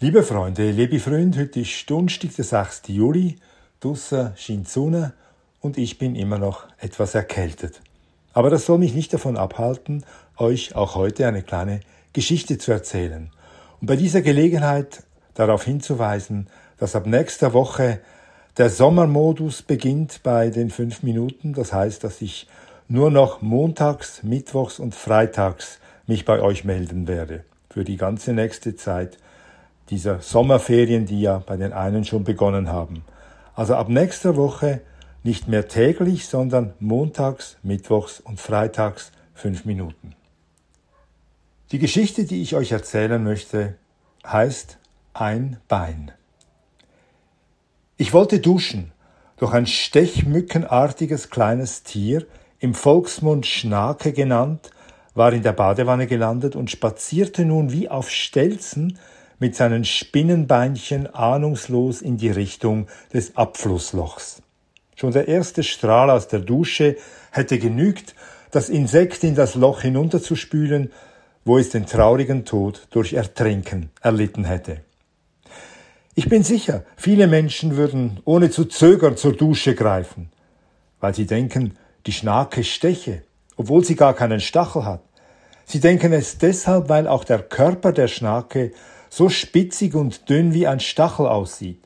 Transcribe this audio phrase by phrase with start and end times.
[0.00, 2.82] Liebe Freunde, liebe Freunde, heute ist Donnerstag, der 6.
[2.88, 3.36] Juli.
[3.78, 5.12] Draussen scheint Sonne
[5.60, 7.80] und ich bin immer noch etwas erkältet.
[8.32, 10.04] Aber das soll mich nicht davon abhalten,
[10.36, 11.78] euch auch heute eine kleine
[12.12, 13.30] Geschichte zu erzählen.
[13.80, 15.04] Und bei dieser Gelegenheit
[15.34, 18.00] darauf hinzuweisen, dass ab nächster Woche
[18.58, 21.52] der Sommermodus beginnt bei den fünf Minuten.
[21.52, 22.48] Das heißt, dass ich
[22.88, 27.44] nur noch montags, mittwochs und freitags mich bei euch melden werde.
[27.70, 29.18] Für die ganze nächste Zeit
[29.90, 33.04] dieser Sommerferien, die ja bei den einen schon begonnen haben.
[33.54, 34.80] Also ab nächster Woche
[35.22, 40.14] nicht mehr täglich, sondern montags, mittwochs und freitags fünf Minuten.
[41.72, 43.74] Die Geschichte, die ich euch erzählen möchte,
[44.26, 44.78] heißt
[45.12, 46.12] Ein Bein.
[47.96, 48.92] Ich wollte duschen,
[49.36, 52.26] doch ein stechmückenartiges kleines Tier,
[52.58, 54.70] im Volksmund Schnake genannt,
[55.14, 58.98] war in der Badewanne gelandet und spazierte nun wie auf Stelzen
[59.38, 64.42] mit seinen Spinnenbeinchen ahnungslos in die Richtung des Abflusslochs.
[64.96, 66.96] Schon der erste Strahl aus der Dusche
[67.30, 68.14] hätte genügt,
[68.50, 70.92] das Insekt in das Loch hinunterzuspülen,
[71.44, 74.80] wo es den traurigen Tod durch Ertrinken erlitten hätte.
[76.14, 80.30] Ich bin sicher, viele Menschen würden ohne zu zögern zur Dusche greifen,
[81.00, 83.22] weil sie denken, die Schnake steche,
[83.56, 85.02] obwohl sie gar keinen Stachel hat.
[85.64, 88.72] Sie denken es deshalb, weil auch der Körper der Schnake
[89.16, 91.80] so spitzig und dünn wie ein Stachel aussieht.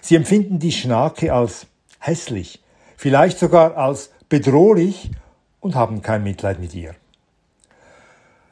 [0.00, 1.66] Sie empfinden die Schnake als
[2.00, 2.60] hässlich,
[2.96, 5.10] vielleicht sogar als bedrohlich
[5.60, 6.94] und haben kein Mitleid mit ihr.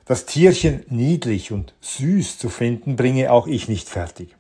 [0.05, 4.35] Das Tierchen niedlich und süß zu finden, bringe auch ich nicht fertig.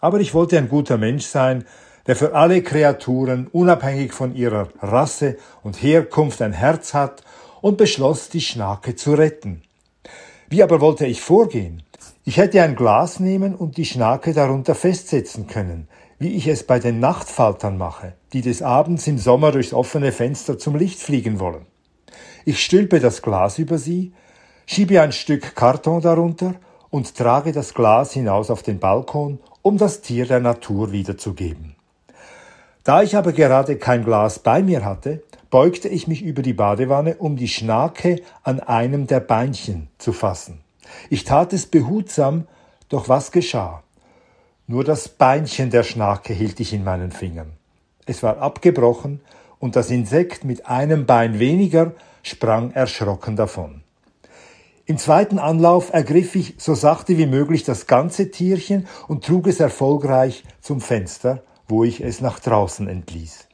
[0.00, 1.64] Aber ich wollte ein guter Mensch sein,
[2.06, 7.22] der für alle Kreaturen, unabhängig von ihrer Rasse und Herkunft, ein Herz hat
[7.60, 9.62] und beschloss, die Schnake zu retten.
[10.48, 11.82] Wie aber wollte ich vorgehen?
[12.28, 15.86] Ich hätte ein Glas nehmen und die Schnake darunter festsetzen können,
[16.18, 20.58] wie ich es bei den Nachtfaltern mache, die des Abends im Sommer durchs offene Fenster
[20.58, 21.66] zum Licht fliegen wollen.
[22.44, 24.12] Ich stülpe das Glas über sie,
[24.66, 26.56] schiebe ein Stück Karton darunter
[26.90, 31.76] und trage das Glas hinaus auf den Balkon um das Tier der Natur wiederzugeben.
[32.82, 37.18] Da ich aber gerade kein Glas bei mir hatte, beugte ich mich über die Badewanne,
[37.18, 40.65] um die Schnake an einem der Beinchen zu fassen.
[41.10, 42.46] Ich tat es behutsam,
[42.88, 43.82] doch was geschah?
[44.66, 47.52] Nur das Beinchen der Schnake hielt ich in meinen Fingern.
[48.04, 49.20] Es war abgebrochen
[49.58, 51.92] und das Insekt mit einem Bein weniger
[52.22, 53.82] sprang erschrocken davon.
[54.84, 59.58] Im zweiten Anlauf ergriff ich so sachte wie möglich das ganze Tierchen und trug es
[59.58, 63.48] erfolgreich zum Fenster, wo ich es nach draußen entließ.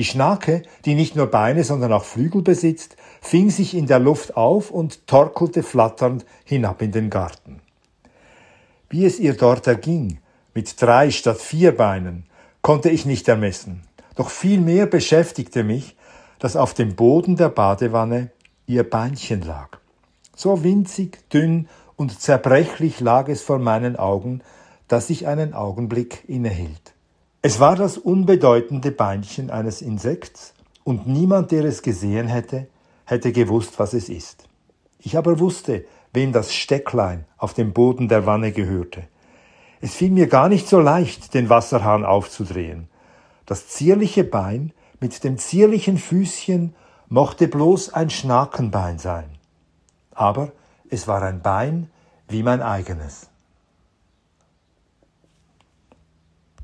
[0.00, 4.34] Die Schnake, die nicht nur Beine, sondern auch Flügel besitzt, fing sich in der Luft
[4.34, 7.60] auf und torkelte flatternd hinab in den Garten.
[8.88, 10.20] Wie es ihr dort erging,
[10.54, 12.24] mit drei statt vier Beinen,
[12.62, 13.82] konnte ich nicht ermessen.
[14.16, 15.98] Doch viel mehr beschäftigte mich,
[16.38, 18.30] dass auf dem Boden der Badewanne
[18.64, 19.80] ihr Beinchen lag.
[20.34, 24.40] So winzig, dünn und zerbrechlich lag es vor meinen Augen,
[24.88, 26.94] dass ich einen Augenblick innehielt.
[27.42, 32.66] Es war das unbedeutende Beinchen eines Insekts, und niemand, der es gesehen hätte,
[33.04, 34.48] hätte gewusst, was es ist.
[34.98, 39.04] Ich aber wusste, wem das Stecklein auf dem Boden der Wanne gehörte.
[39.80, 42.88] Es fiel mir gar nicht so leicht, den Wasserhahn aufzudrehen.
[43.46, 46.74] Das zierliche Bein mit dem zierlichen Füßchen
[47.08, 49.40] mochte bloß ein Schnakenbein sein
[50.20, 50.52] aber
[50.90, 51.90] es war ein Bein
[52.28, 53.29] wie mein eigenes.